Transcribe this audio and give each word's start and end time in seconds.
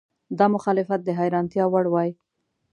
دا 0.37 0.45
مخالفت 0.55 0.99
د 1.03 1.09
حیرانتیا 1.19 1.65
وړ 1.69 1.85
وای. 1.89 2.09